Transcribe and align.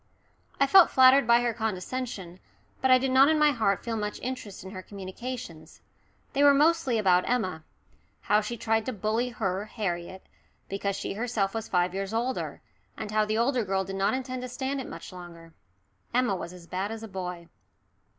I 0.59 0.65
felt 0.65 0.89
flattered 0.89 1.27
by 1.27 1.41
her 1.41 1.53
condescension, 1.53 2.39
but 2.81 2.89
I 2.89 2.97
did 2.97 3.11
not 3.11 3.29
in 3.29 3.37
my 3.37 3.51
heart 3.51 3.83
feel 3.83 3.95
much 3.95 4.19
interest 4.21 4.63
in 4.63 4.71
her 4.71 4.81
communications. 4.81 5.79
They 6.33 6.43
were 6.43 6.55
mostly 6.55 6.97
about 6.97 7.29
Emma 7.29 7.63
how 8.21 8.41
she 8.41 8.57
tried 8.57 8.87
to 8.87 8.93
bully 8.93 9.29
her, 9.29 9.65
Harriet, 9.65 10.25
because 10.69 10.95
she 10.95 11.13
herself 11.13 11.53
was 11.53 11.69
five 11.69 11.93
years 11.93 12.15
older, 12.15 12.61
and 12.97 13.11
how 13.11 13.25
the 13.25 13.35
younger 13.35 13.63
girl 13.63 13.83
did 13.83 13.95
not 13.95 14.15
intend 14.15 14.41
to 14.41 14.49
stand 14.49 14.81
it 14.81 14.89
much 14.89 15.13
longer. 15.13 15.53
Emma 16.15 16.35
was 16.35 16.51
as 16.51 16.65
bad 16.65 16.91
as 16.91 17.03
a 17.03 17.07
boy. 17.07 17.47